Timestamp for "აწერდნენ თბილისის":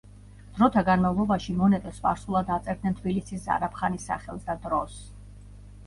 2.57-3.47